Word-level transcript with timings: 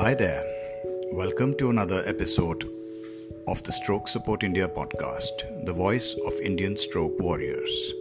Hi 0.00 0.14
there. 0.14 0.44
Welcome 1.10 1.56
to 1.56 1.70
another 1.70 2.04
episode 2.06 2.62
of 3.48 3.60
the 3.64 3.72
Stroke 3.72 4.06
Support 4.06 4.44
India 4.44 4.68
podcast, 4.68 5.66
the 5.66 5.72
voice 5.72 6.14
of 6.24 6.34
Indian 6.34 6.76
stroke 6.76 7.18
warriors. 7.18 7.94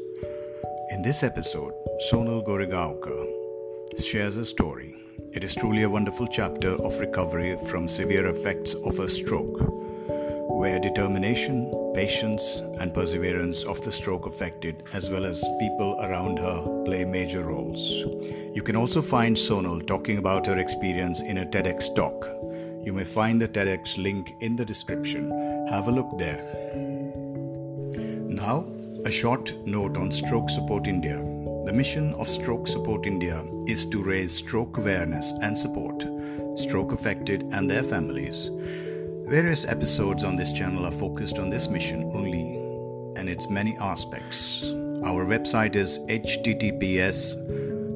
In 0.91 1.01
this 1.01 1.23
episode, 1.23 1.73
Sonal 2.07 2.45
Goregaonkar 2.45 3.99
shares 3.99 4.37
a 4.37 4.45
story. 4.45 4.95
It 5.33 5.43
is 5.43 5.55
truly 5.55 5.81
a 5.81 5.89
wonderful 5.89 6.27
chapter 6.27 6.73
of 6.85 6.99
recovery 6.99 7.57
from 7.65 7.87
severe 7.87 8.27
effects 8.27 8.75
of 8.75 8.99
a 8.99 9.09
stroke, 9.09 9.57
where 10.49 10.79
determination, 10.79 11.71
patience, 11.93 12.63
and 12.79 12.93
perseverance 12.93 13.63
of 13.63 13.81
the 13.81 13.91
stroke 13.91 14.25
affected, 14.25 14.83
as 14.93 15.09
well 15.09 15.25
as 15.25 15.47
people 15.59 15.97
around 16.01 16.39
her, 16.39 16.83
play 16.85 17.05
major 17.05 17.43
roles. 17.43 17.81
You 18.55 18.61
can 18.63 18.75
also 18.75 19.01
find 19.01 19.35
Sonal 19.35 19.85
talking 19.85 20.17
about 20.17 20.45
her 20.47 20.57
experience 20.57 21.21
in 21.21 21.39
a 21.39 21.45
TEDx 21.45 21.95
talk. 21.95 22.29
You 22.83 22.93
may 22.93 23.03
find 23.03 23.41
the 23.41 23.47
TEDx 23.47 23.97
link 23.97 24.27
in 24.41 24.55
the 24.55 24.65
description. 24.65 25.29
Have 25.69 25.87
a 25.87 25.91
look 25.91 26.17
there. 26.17 26.43
Now, 28.27 28.65
a 29.05 29.11
short 29.11 29.55
note 29.65 29.97
on 29.97 30.11
Stroke 30.11 30.49
Support 30.49 30.87
India. 30.87 31.17
The 31.65 31.73
mission 31.73 32.13
of 32.15 32.29
Stroke 32.29 32.67
Support 32.67 33.05
India 33.05 33.43
is 33.67 33.85
to 33.87 34.01
raise 34.01 34.33
stroke 34.35 34.77
awareness 34.77 35.33
and 35.41 35.57
support 35.57 36.05
stroke 36.57 36.91
affected 36.91 37.43
and 37.51 37.69
their 37.69 37.83
families. 37.83 38.49
Various 39.27 39.65
episodes 39.65 40.23
on 40.23 40.37
this 40.37 40.53
channel 40.53 40.85
are 40.85 40.91
focused 40.91 41.37
on 41.37 41.49
this 41.49 41.67
mission 41.67 42.09
only 42.13 42.55
and 43.19 43.27
its 43.27 43.49
many 43.49 43.75
aspects. 43.81 44.63
Our 45.03 45.25
website 45.25 45.75
is 45.75 45.99
https 46.07 47.35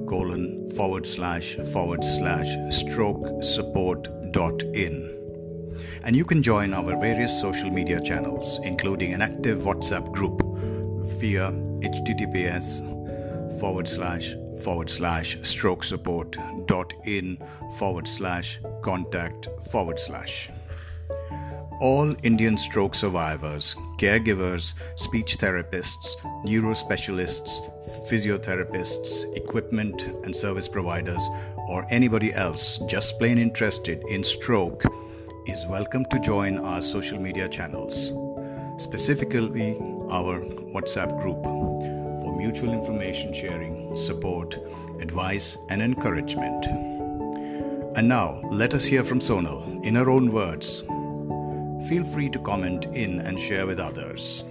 colon 0.10 0.70
forward 0.72 1.08
slash 1.08 1.56
forward 1.72 2.04
slash 2.04 2.54
stroke 2.70 3.42
support 3.46 4.10
dot 4.34 4.62
in. 4.74 5.18
And 6.04 6.18
you 6.18 6.26
can 6.26 6.44
join 6.44 6.74
our 6.74 7.00
various 7.00 7.40
social 7.40 7.72
media 7.72 8.02
channels, 8.02 8.60
including 8.64 9.14
an 9.14 9.22
active 9.22 9.60
WhatsApp 9.60 10.12
group 10.12 10.42
via 11.22 11.50
https 11.80 12.82
forward 13.58 13.88
slash 13.88 14.36
forward 14.62 14.90
slash 14.90 15.38
stroke 15.44 15.86
support 15.86 16.36
dot 16.66 16.92
in 17.06 17.38
forward 17.78 18.10
slash 18.10 18.60
contact 18.84 19.48
forward 19.72 19.98
slash. 19.98 20.50
All 21.82 22.16
Indian 22.24 22.60
stroke 22.60 22.94
survivors, 22.94 23.76
caregivers, 23.98 24.76
speech 24.98 25.40
therapists, 25.40 26.16
neurospecialists, 26.46 28.08
physiotherapists, 28.08 29.36
equipment 29.36 30.04
and 30.24 30.36
service 30.36 30.68
providers, 30.68 31.28
or 31.70 31.88
anybody 31.90 32.36
else 32.36 32.78
just 32.88 33.18
plain 33.18 33.40
interested 33.40 34.04
in 34.10 34.24
stroke 34.24 34.84
is 35.48 35.66
welcome 35.66 36.06
to 36.12 36.20
join 36.20 36.60
our 36.60 36.84
social 36.84 37.20
media 37.20 37.50
channels, 37.50 38.12
specifically 38.78 39.76
our 40.12 40.40
WhatsApp 40.76 41.20
group 41.20 41.42
for 41.42 42.38
mutual 42.38 42.74
information 42.74 43.34
sharing, 43.34 43.98
support, 43.98 44.56
advice, 45.00 45.58
and 45.72 45.82
encouragement. 45.82 46.68
And 47.98 48.08
now, 48.08 48.40
let 48.52 48.76
us 48.76 48.86
hear 48.86 49.04
from 49.04 49.20
Sonal 49.20 49.84
in 49.84 49.96
her 49.96 50.12
own 50.12 50.32
words. 50.32 50.84
Feel 51.92 52.06
free 52.06 52.30
to 52.30 52.40
comment 52.40 52.86
in 52.94 53.20
and 53.20 53.38
share 53.38 53.68
with 53.68 53.78
others. 53.78 54.46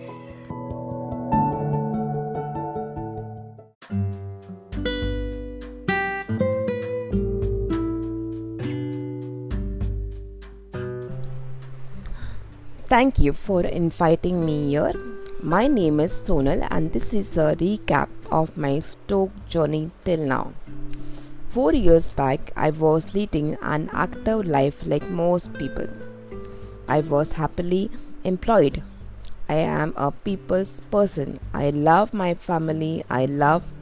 Thank 12.88 13.18
you 13.20 13.32
for 13.32 13.62
inviting 13.62 14.44
me 14.44 14.68
here. 14.68 14.92
My 15.42 15.66
name 15.66 16.00
is 16.00 16.12
Sonal, 16.12 16.68
and 16.70 16.92
this 16.92 17.14
is 17.14 17.38
a 17.38 17.56
recap 17.56 18.10
of 18.30 18.58
my 18.58 18.80
stroke 18.80 19.32
journey 19.48 19.90
till 20.04 20.26
now. 20.26 20.52
Four 21.48 21.72
years 21.72 22.10
back, 22.10 22.52
I 22.54 22.68
was 22.68 23.14
leading 23.14 23.56
an 23.62 23.88
active 23.94 24.44
life 24.44 24.86
like 24.86 25.08
most 25.08 25.54
people. 25.54 25.88
I 26.96 27.00
was 27.00 27.34
happily 27.34 27.90
employed. 28.24 28.82
I 29.48 29.56
am 29.56 29.94
a 29.96 30.10
people's 30.10 30.74
person. 30.90 31.40
I 31.54 31.70
love 31.70 32.12
my 32.12 32.34
family. 32.34 33.04
I 33.08 33.24
love 33.26 33.72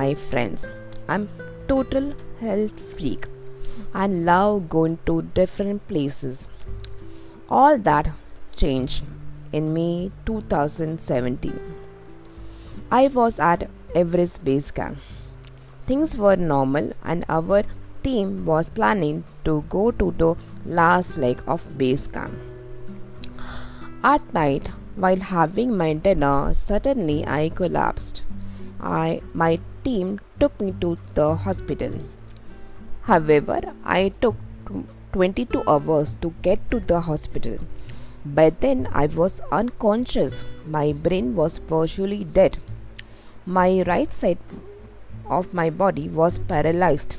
my 0.00 0.14
friends. 0.14 0.66
I'm 1.08 1.28
total 1.68 2.12
health 2.40 2.78
freak 2.98 3.26
I 3.94 4.06
love 4.06 4.68
going 4.68 4.98
to 5.06 5.22
different 5.22 5.86
places. 5.88 6.48
All 7.48 7.78
that 7.78 8.10
changed 8.54 9.04
in 9.52 9.72
May 9.72 10.10
2017. 10.26 11.60
I 12.90 13.06
was 13.08 13.38
at 13.40 13.68
Everest 13.94 14.44
Base 14.44 14.70
Camp. 14.70 14.98
Things 15.86 16.16
were 16.16 16.36
normal, 16.36 16.92
and 17.04 17.24
our 17.28 17.62
team 18.06 18.44
was 18.46 18.68
planning 18.70 19.24
to 19.44 19.54
go 19.68 19.90
to 19.90 20.10
the 20.22 20.34
last 20.80 21.16
leg 21.16 21.42
of 21.46 21.62
base 21.78 22.06
camp. 22.06 22.34
At 24.02 24.32
night, 24.32 24.68
while 25.04 25.24
having 25.30 25.76
my 25.76 25.92
dinner, 25.94 26.54
suddenly 26.54 27.26
I 27.26 27.48
collapsed. 27.48 28.22
I, 28.80 29.22
my 29.34 29.58
team 29.84 30.20
took 30.38 30.60
me 30.60 30.72
to 30.80 30.96
the 31.14 31.34
hospital. 31.34 31.92
However, 33.02 33.60
I 33.84 34.12
took 34.20 34.36
22 35.12 35.64
hours 35.66 36.14
to 36.22 36.32
get 36.42 36.70
to 36.70 36.80
the 36.80 37.00
hospital. 37.00 37.58
By 38.24 38.50
then, 38.50 38.88
I 38.92 39.06
was 39.06 39.40
unconscious. 39.50 40.44
My 40.66 40.92
brain 40.92 41.34
was 41.34 41.58
virtually 41.58 42.24
dead. 42.24 42.58
My 43.44 43.82
right 43.86 44.12
side 44.12 44.38
of 45.28 45.54
my 45.54 45.70
body 45.70 46.08
was 46.08 46.38
paralyzed. 46.38 47.16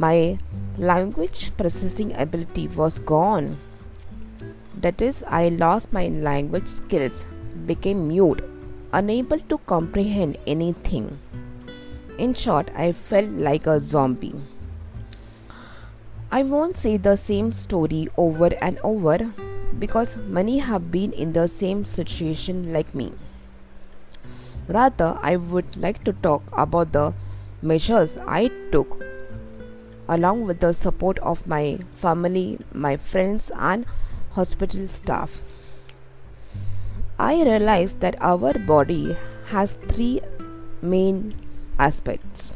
My 0.00 0.38
language 0.78 1.54
processing 1.58 2.14
ability 2.14 2.68
was 2.68 2.98
gone. 2.98 3.58
That 4.74 5.02
is, 5.02 5.22
I 5.28 5.50
lost 5.50 5.92
my 5.92 6.08
language 6.08 6.68
skills, 6.68 7.26
became 7.66 8.08
mute, 8.08 8.42
unable 8.94 9.40
to 9.40 9.58
comprehend 9.58 10.38
anything. 10.46 11.18
In 12.16 12.32
short, 12.32 12.70
I 12.74 12.92
felt 12.92 13.28
like 13.28 13.66
a 13.66 13.78
zombie. 13.78 14.34
I 16.32 16.44
won't 16.44 16.78
say 16.78 16.96
the 16.96 17.16
same 17.16 17.52
story 17.52 18.08
over 18.16 18.54
and 18.62 18.78
over 18.82 19.34
because 19.78 20.16
many 20.16 20.60
have 20.60 20.90
been 20.90 21.12
in 21.12 21.34
the 21.34 21.46
same 21.46 21.84
situation 21.84 22.72
like 22.72 22.94
me. 22.94 23.12
Rather, 24.66 25.18
I 25.20 25.36
would 25.36 25.76
like 25.76 26.04
to 26.04 26.14
talk 26.14 26.42
about 26.54 26.92
the 26.92 27.12
measures 27.60 28.16
I 28.26 28.50
took 28.72 29.09
along 30.16 30.46
with 30.46 30.60
the 30.60 30.72
support 30.74 31.18
of 31.20 31.46
my 31.46 31.78
family, 31.94 32.58
my 32.72 32.96
friends, 32.96 33.50
and 33.56 33.86
hospital 34.32 34.86
staff. 34.88 35.42
I 37.18 37.34
realized 37.42 38.00
that 38.00 38.16
our 38.20 38.54
body 38.54 39.16
has 39.46 39.78
three 39.88 40.20
main 40.82 41.34
aspects 41.78 42.52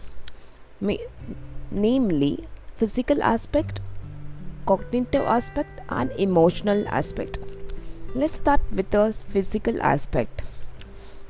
namely, 1.71 2.45
physical 2.77 3.23
aspect, 3.23 3.81
cognitive 4.67 5.23
aspect, 5.23 5.81
and 5.89 6.11
emotional 6.13 6.87
aspect. 6.89 7.39
Let's 8.15 8.35
start 8.35 8.61
with 8.73 8.91
the 8.91 9.13
physical 9.13 9.83
aspect. 9.83 10.43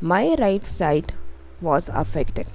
My 0.01 0.35
right 0.39 0.63
side 0.63 1.15
was 1.61 1.89
affected 1.89 2.47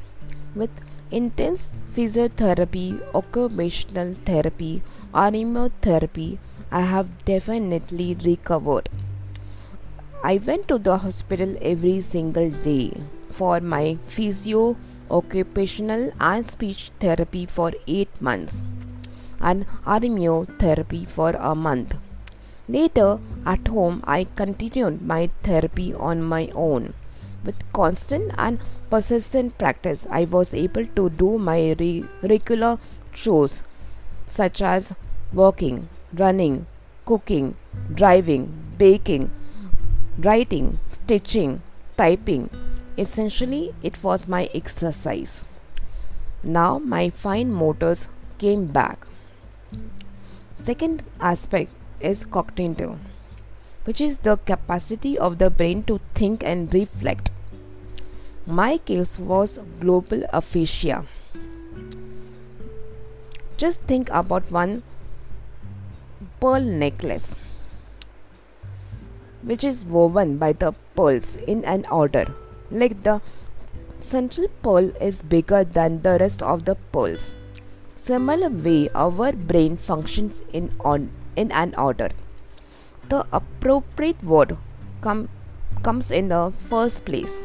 with 0.55 0.69
intense 1.11 1.79
physiotherapy, 1.95 3.01
occupational 3.15 4.15
therapy, 4.25 4.83
armeotherapy. 5.13 6.37
I 6.71 6.81
have 6.81 7.25
definitely 7.25 8.15
recovered. 8.23 8.89
I 10.23 10.37
went 10.37 10.67
to 10.67 10.77
the 10.77 10.97
hospital 10.97 11.55
every 11.61 12.01
single 12.01 12.49
day 12.49 12.93
for 13.31 13.59
my 13.59 13.97
physio, 14.05 14.77
occupational, 15.09 16.11
and 16.19 16.49
speech 16.49 16.91
therapy 16.99 17.45
for 17.45 17.71
8 17.87 18.21
months 18.21 18.61
and 19.39 19.65
armeotherapy 19.85 21.07
for 21.07 21.31
a 21.31 21.55
month. 21.55 21.95
Later, 22.67 23.19
at 23.47 23.67
home, 23.67 24.03
I 24.05 24.27
continued 24.35 25.01
my 25.01 25.31
therapy 25.41 25.93
on 25.93 26.21
my 26.21 26.51
own. 26.53 26.93
With 27.43 27.71
constant 27.73 28.33
and 28.37 28.59
persistent 28.89 29.57
practice, 29.57 30.05
I 30.09 30.25
was 30.25 30.53
able 30.53 30.85
to 30.85 31.09
do 31.09 31.37
my 31.37 31.75
re- 31.79 32.05
regular 32.21 32.77
chores 33.13 33.63
such 34.27 34.61
as 34.61 34.93
walking, 35.33 35.89
running, 36.13 36.67
cooking, 37.05 37.55
driving, 37.93 38.53
baking, 38.77 39.31
writing, 40.17 40.79
stitching, 40.89 41.61
typing. 41.97 42.49
Essentially, 42.97 43.73
it 43.81 44.03
was 44.03 44.27
my 44.27 44.49
exercise. 44.53 45.45
Now 46.43 46.79
my 46.79 47.09
fine 47.09 47.51
motors 47.51 48.09
came 48.37 48.67
back. 48.67 49.05
Second 50.55 51.03
aspect 51.19 51.71
is 51.99 52.25
cognitive, 52.25 52.97
which 53.89 54.01
is 54.05 54.19
the 54.19 54.37
capacity 54.47 55.11
of 55.27 55.39
the 55.39 55.49
brain 55.49 55.79
to 55.85 55.99
think 56.13 56.43
and 56.43 56.73
reflect. 56.75 57.31
My 58.45 58.77
case 58.77 59.17
was 59.17 59.59
global 59.79 60.25
aphasia. 60.31 61.05
Just 63.57 63.81
think 63.93 64.11
about 64.11 64.51
one 64.51 64.83
pearl 66.39 66.61
necklace, 66.83 67.35
which 69.41 69.63
is 69.63 69.83
woven 69.97 70.37
by 70.37 70.53
the 70.53 70.71
pearls 70.95 71.35
in 71.47 71.65
an 71.65 71.83
order, 71.89 72.25
like 72.69 73.01
the 73.01 73.19
central 73.99 74.49
pearl 74.61 74.95
is 75.09 75.23
bigger 75.23 75.63
than 75.63 76.01
the 76.03 76.17
rest 76.19 76.43
of 76.43 76.65
the 76.65 76.75
pearls. 76.93 77.31
Similar 77.95 78.49
way, 78.49 78.87
our 78.93 79.31
brain 79.33 79.77
functions 79.77 80.43
in 80.53 80.73
on 80.79 81.11
in 81.35 81.51
an 81.51 81.73
order. 81.75 82.09
The 83.09 83.25
appropriate 83.33 84.23
word 84.23 84.57
come, 85.01 85.29
comes 85.81 86.11
in 86.11 86.27
the 86.27 86.53
first 86.69 87.05
place. 87.05 87.39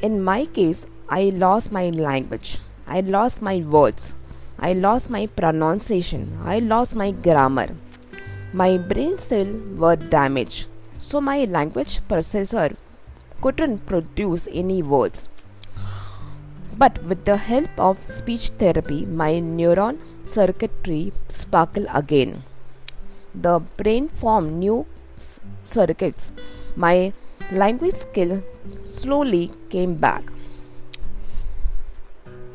In 0.00 0.22
my 0.22 0.46
case, 0.46 0.86
I 1.10 1.24
lost 1.24 1.72
my 1.72 1.90
language. 1.90 2.58
I 2.86 3.00
lost 3.00 3.42
my 3.42 3.58
words. 3.58 4.14
I 4.58 4.72
lost 4.72 5.10
my 5.10 5.26
pronunciation. 5.26 6.38
I 6.42 6.60
lost 6.60 6.94
my 6.94 7.10
grammar. 7.10 7.68
My 8.54 8.78
brain 8.78 9.18
cells 9.18 9.76
were 9.76 9.96
damaged, 9.96 10.68
so 10.98 11.20
my 11.20 11.44
language 11.44 12.00
processor 12.08 12.74
couldn't 13.42 13.84
produce 13.86 14.48
any 14.50 14.82
words. 14.82 15.28
But 16.78 17.02
with 17.04 17.26
the 17.26 17.36
help 17.36 17.70
of 17.78 17.98
speech 18.08 18.48
therapy, 18.62 19.04
my 19.04 19.32
neuron 19.34 19.98
circuitry 20.24 21.12
sparkled 21.28 21.88
again. 21.92 22.42
The 23.34 23.60
brain 23.76 24.08
formed 24.08 24.52
new 24.54 24.86
circuits. 25.62 26.32
My 26.76 27.12
language 27.50 27.96
skill 27.96 28.42
slowly 28.84 29.50
came 29.70 29.94
back. 29.94 30.30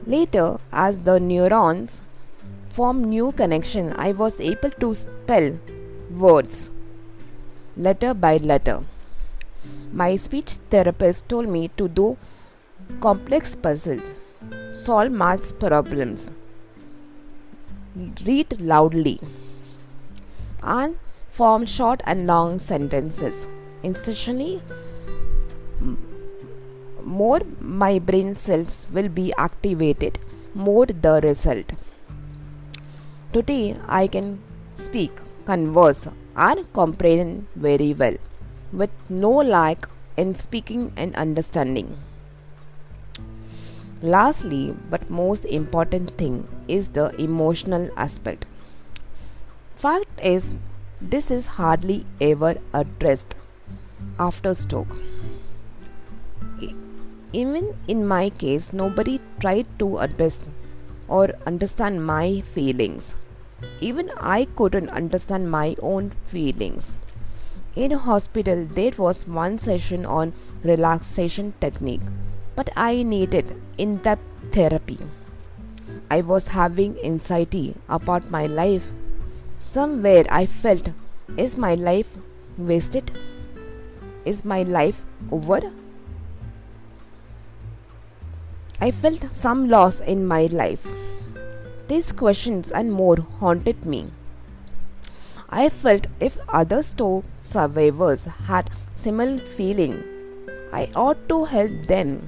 Later, 0.06 0.58
as 0.72 1.00
the 1.00 1.20
neurons 1.20 2.02
formed 2.70 3.08
new 3.08 3.32
connection, 3.32 3.94
I 3.98 4.12
was 4.12 4.40
able 4.40 4.72
to 4.72 4.94
spell 4.96 5.58
words 6.12 6.70
letter 7.76 8.14
by 8.14 8.38
letter. 8.38 8.84
My 9.92 10.16
speech 10.16 10.54
therapist 10.70 11.28
told 11.30 11.48
me 11.48 11.70
to 11.78 11.88
do 11.88 12.18
complex 13.02 13.56
puzzles, 13.56 14.12
solve 14.74 15.12
maths 15.12 15.52
problems, 15.52 16.32
read 18.26 18.60
loudly, 18.62 19.20
and 20.62 20.98
form 21.30 21.65
short 21.65 22.01
and 22.06 22.27
long 22.27 22.59
sentences. 22.59 23.48
Instantly, 23.83 24.62
more 27.04 27.42
my 27.59 28.00
brain 28.00 28.36
cells 28.36 28.88
will 28.92 29.09
be 29.09 29.33
activated, 29.38 30.19
more 30.54 30.86
the 30.86 31.19
result. 31.24 31.74
Today, 33.33 33.75
I 33.88 34.07
can 34.07 34.42
speak, 34.75 35.12
converse, 35.45 36.07
and 36.36 36.71
comprehend 36.74 37.48
very 37.56 37.94
well 37.94 38.15
with 38.71 38.89
no 39.09 39.31
lack 39.31 39.88
in 40.18 40.36
speaking 40.36 40.92
and 40.95 41.15
understanding. 41.15 41.98
Lastly, 44.01 44.75
but 44.89 45.09
most 45.09 45.45
important 45.45 46.12
thing 46.12 46.48
is 46.68 46.89
the 46.89 47.15
emotional 47.21 47.89
aspect. 47.98 48.45
Fact 49.78 50.22
is, 50.24 50.56
this 51.00 51.30
is 51.30 51.46
hardly 51.46 52.04
ever 52.20 52.56
addressed 52.74 53.36
after 54.18 54.56
stroke. 54.56 54.98
Even 57.32 57.78
in 57.88 58.08
my 58.08 58.32
case, 58.32 58.74
nobody 58.74 59.20
tried 59.40 59.68
to 59.78 60.00
address 60.00 60.42
or 61.08 61.30
understand 61.46 62.04
my 62.04 62.42
feelings. 62.42 63.16
Even 63.80 64.10
I 64.18 64.46
couldn't 64.56 64.90
understand 64.90 65.52
my 65.52 65.76
own 65.80 66.12
feelings. 66.26 66.96
In 67.76 67.92
hospital, 67.92 68.66
there 68.66 68.94
was 68.98 69.28
one 69.28 69.60
session 69.60 70.08
on 70.08 70.34
relaxation 70.64 71.54
technique, 71.62 72.02
but 72.56 72.72
I 72.76 73.04
needed 73.04 73.62
in-depth 73.78 74.54
therapy. 74.54 74.98
I 76.10 76.22
was 76.22 76.48
having 76.48 76.98
anxiety 77.04 77.76
about 77.88 78.32
my 78.32 78.48
life. 78.48 78.92
Somewhere 79.59 80.25
I 80.30 80.45
felt, 80.45 80.89
is 81.36 81.57
my 81.57 81.74
life 81.75 82.18
wasted? 82.57 83.12
Is 84.25 84.45
my 84.45 84.63
life 84.63 85.04
over? 85.31 85.71
I 88.80 88.92
felt 88.92 89.25
some 89.31 89.68
loss 89.69 90.00
in 90.00 90.25
my 90.27 90.45
life. 90.45 90.88
These 91.88 92.12
questions 92.12 92.71
and 92.71 92.92
more 92.92 93.18
haunted 93.39 93.86
me. 93.86 94.12
I 95.50 95.69
felt 95.69 96.07
if 96.19 96.38
other 96.50 96.83
stroke 96.83 97.25
survivors 97.42 98.25
had 98.25 98.69
similar 98.95 99.39
feeling, 99.39 100.04
I 100.71 100.89
ought 100.95 101.27
to 101.30 101.45
help 101.45 101.88
them. 101.88 102.27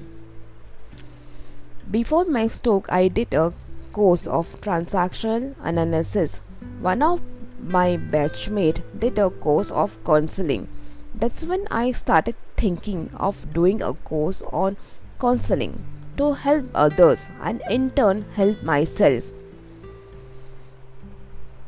Before 1.91 2.25
my 2.25 2.47
stroke, 2.47 2.87
I 2.91 3.07
did 3.09 3.33
a 3.33 3.53
course 3.91 4.25
of 4.25 4.61
transactional 4.61 5.55
analysis. 5.61 6.41
One 6.79 7.01
of 7.01 7.21
my 7.61 7.97
batchmate 7.97 8.81
did 8.97 9.19
a 9.19 9.29
course 9.29 9.69
of 9.69 10.01
counseling. 10.05 10.69
That's 11.13 11.43
when 11.43 11.67
I 11.69 11.91
started 11.91 12.35
thinking 12.55 13.09
of 13.15 13.53
doing 13.53 13.81
a 13.81 13.93
course 13.93 14.41
on 14.53 14.77
counseling 15.19 15.83
to 16.15 16.33
help 16.33 16.69
others 16.73 17.27
and 17.41 17.61
in 17.69 17.89
turn 17.91 18.25
help 18.35 18.63
myself. 18.63 19.25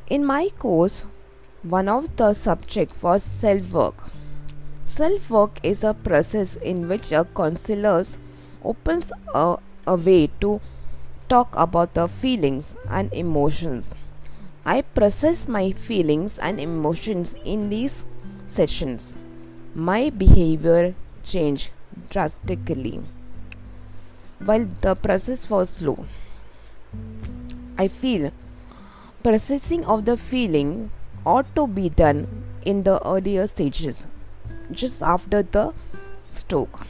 In 0.09 0.25
my 0.25 0.49
course, 0.59 1.05
one 1.63 1.89
of 1.89 2.15
the 2.15 2.33
subject 2.33 3.03
was 3.03 3.21
self-work. 3.21 4.11
Self-work 4.85 5.59
is 5.61 5.83
a 5.83 5.93
process 5.93 6.55
in 6.55 6.87
which 6.87 7.11
a 7.11 7.25
counselor 7.35 8.05
opens 8.63 9.11
a, 9.33 9.57
a 9.85 9.95
way 9.95 10.27
to 10.39 10.61
talk 11.27 11.49
about 11.55 11.93
the 11.93 12.07
feelings 12.07 12.73
and 12.89 13.13
emotions. 13.13 13.93
I 14.63 14.83
process 14.83 15.47
my 15.47 15.71
feelings 15.71 16.37
and 16.37 16.59
emotions 16.59 17.35
in 17.43 17.69
these 17.69 18.05
sessions. 18.45 19.15
My 19.73 20.11
behavior 20.11 20.93
changed 21.23 21.71
drastically. 22.11 23.01
While 24.37 24.67
the 24.81 24.93
process 24.95 25.49
was 25.49 25.71
slow, 25.71 26.05
I 27.75 27.87
feel 27.87 28.31
processing 29.23 29.83
of 29.85 30.05
the 30.05 30.15
feeling 30.15 30.91
ought 31.25 31.55
to 31.55 31.65
be 31.65 31.89
done 31.89 32.27
in 32.63 32.83
the 32.83 33.03
earlier 33.07 33.47
stages, 33.47 34.05
just 34.71 35.01
after 35.01 35.41
the 35.41 35.73
stroke. 36.29 36.81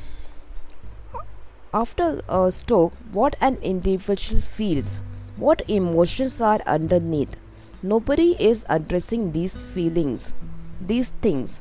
After 1.73 2.21
a 2.27 2.51
stroke, 2.51 2.91
what 3.13 3.37
an 3.39 3.55
individual 3.61 4.41
feels, 4.41 5.01
what 5.37 5.61
emotions 5.69 6.41
are 6.41 6.59
underneath. 6.65 7.37
Nobody 7.83 8.35
is 8.39 8.65
addressing 8.69 9.31
these 9.31 9.61
feelings, 9.61 10.33
these 10.79 11.09
things. 11.21 11.59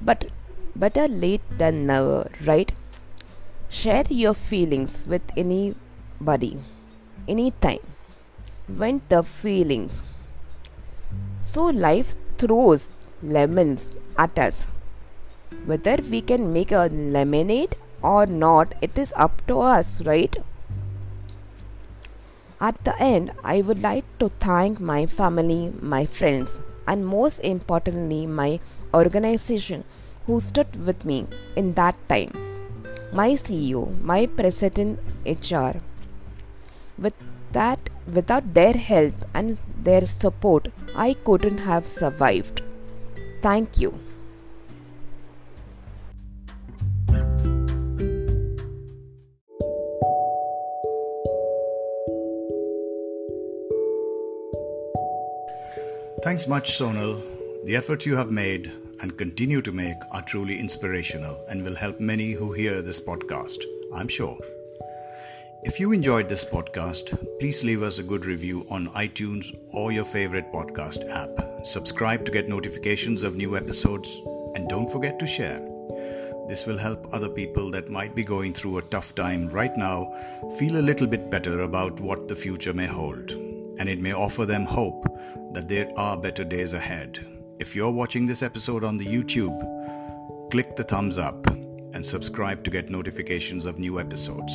But 0.00 0.26
better 0.74 1.08
late 1.08 1.42
than 1.58 1.86
never, 1.86 2.30
right? 2.44 2.72
Share 3.68 4.04
your 4.08 4.34
feelings 4.34 5.04
with 5.06 5.22
anybody, 5.36 6.58
anytime. 7.28 7.80
Vent 8.68 9.08
the 9.08 9.22
feelings 9.22 10.02
so 11.40 11.64
life 11.66 12.14
throws 12.38 12.88
lemons 13.22 13.96
at 14.18 14.38
us. 14.38 14.66
Whether 15.64 15.96
we 16.10 16.20
can 16.20 16.52
make 16.52 16.72
a 16.72 16.88
lemonade 16.90 17.76
or 18.02 18.26
not, 18.26 18.74
it 18.80 18.98
is 18.98 19.12
up 19.16 19.46
to 19.46 19.60
us, 19.60 20.00
right? 20.02 20.36
At 22.60 22.82
the 22.84 22.98
end, 23.00 23.32
I 23.44 23.60
would 23.60 23.82
like 23.82 24.04
to 24.18 24.30
thank 24.30 24.80
my 24.80 25.04
family, 25.04 25.72
my 25.80 26.06
friends, 26.06 26.60
and 26.86 27.06
most 27.06 27.40
importantly, 27.40 28.26
my 28.26 28.60
organization 28.94 29.84
who 30.26 30.40
stood 30.40 30.86
with 30.86 31.04
me 31.04 31.26
in 31.54 31.74
that 31.74 31.96
time. 32.08 32.32
My 33.12 33.30
CEO, 33.32 34.00
my 34.00 34.26
president 34.26 35.00
HR. 35.26 35.78
With 36.98 37.14
that 37.52 37.90
without 38.12 38.54
their 38.54 38.72
help 38.72 39.14
and 39.34 39.58
their 39.82 40.06
support, 40.06 40.68
I 40.94 41.12
couldn't 41.12 41.58
have 41.58 41.86
survived. 41.86 42.62
Thank 43.42 43.78
you. 43.78 44.05
Thanks 56.22 56.48
much, 56.48 56.78
Sonal. 56.78 57.22
The 57.66 57.76
efforts 57.76 58.06
you 58.06 58.16
have 58.16 58.30
made 58.30 58.72
and 59.00 59.16
continue 59.16 59.60
to 59.62 59.70
make 59.70 59.96
are 60.12 60.22
truly 60.22 60.58
inspirational 60.58 61.44
and 61.48 61.62
will 61.62 61.74
help 61.74 62.00
many 62.00 62.32
who 62.32 62.52
hear 62.52 62.82
this 62.82 62.98
podcast, 62.98 63.62
I'm 63.94 64.08
sure. 64.08 64.38
If 65.62 65.78
you 65.78 65.92
enjoyed 65.92 66.28
this 66.28 66.44
podcast, 66.44 67.16
please 67.38 67.62
leave 67.62 67.82
us 67.82 67.98
a 67.98 68.02
good 68.02 68.24
review 68.24 68.66
on 68.70 68.88
iTunes 68.88 69.56
or 69.72 69.92
your 69.92 70.04
favorite 70.06 70.50
podcast 70.52 71.08
app. 71.10 71.66
Subscribe 71.66 72.24
to 72.24 72.32
get 72.32 72.48
notifications 72.48 73.22
of 73.22 73.36
new 73.36 73.56
episodes 73.56 74.08
and 74.54 74.68
don't 74.68 74.90
forget 74.90 75.18
to 75.18 75.26
share. 75.26 75.60
This 76.48 76.66
will 76.66 76.78
help 76.78 77.12
other 77.12 77.28
people 77.28 77.70
that 77.72 77.90
might 77.90 78.14
be 78.14 78.24
going 78.24 78.54
through 78.54 78.78
a 78.78 78.82
tough 78.82 79.14
time 79.14 79.48
right 79.48 79.76
now 79.76 80.12
feel 80.58 80.78
a 80.78 80.88
little 80.88 81.06
bit 81.06 81.30
better 81.30 81.60
about 81.60 82.00
what 82.00 82.26
the 82.26 82.36
future 82.36 82.72
may 82.72 82.86
hold. 82.86 83.45
And 83.78 83.88
it 83.88 84.00
may 84.00 84.12
offer 84.12 84.46
them 84.46 84.64
hope 84.64 85.06
that 85.52 85.68
there 85.68 85.90
are 85.96 86.16
better 86.16 86.44
days 86.44 86.72
ahead. 86.72 87.24
If 87.58 87.74
you're 87.74 87.90
watching 87.90 88.26
this 88.26 88.42
episode 88.42 88.84
on 88.84 88.96
the 88.96 89.06
YouTube, 89.06 90.50
click 90.50 90.76
the 90.76 90.84
thumbs 90.84 91.18
up 91.18 91.46
and 91.46 92.04
subscribe 92.04 92.62
to 92.64 92.70
get 92.70 92.90
notifications 92.90 93.64
of 93.64 93.78
new 93.78 93.98
episodes. 93.98 94.52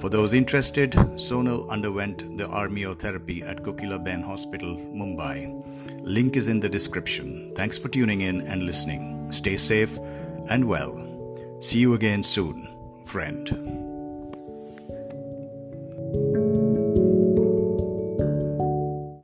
For 0.00 0.10
those 0.10 0.34
interested, 0.34 0.92
Sonal 1.16 1.68
underwent 1.70 2.36
the 2.36 2.44
armeotherapy 2.44 3.42
at 3.42 3.62
Kokilaben 3.62 4.22
Hospital, 4.22 4.76
Mumbai. 4.76 5.62
Link 6.02 6.36
is 6.36 6.48
in 6.48 6.60
the 6.60 6.68
description. 6.68 7.52
Thanks 7.56 7.78
for 7.78 7.88
tuning 7.88 8.20
in 8.22 8.42
and 8.42 8.64
listening. 8.64 9.32
Stay 9.32 9.56
safe 9.56 9.98
and 10.50 10.66
well. 10.66 11.00
See 11.60 11.78
you 11.78 11.94
again 11.94 12.22
soon, 12.22 12.68
friend. 13.04 13.83